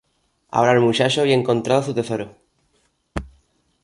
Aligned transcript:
Ahora 0.49 0.71
el 0.71 0.79
muchacho 0.79 1.21
había 1.21 1.35
encontrado 1.35 1.83
su 1.83 1.93
tesoro. 1.93 2.35